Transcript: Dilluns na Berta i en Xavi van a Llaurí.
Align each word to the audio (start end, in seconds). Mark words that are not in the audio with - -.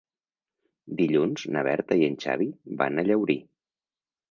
Dilluns 1.01 1.43
na 1.57 1.63
Berta 1.69 1.99
i 2.01 2.07
en 2.09 2.17
Xavi 2.25 2.51
van 2.83 2.97
a 2.97 3.07
Llaurí. 3.11 3.39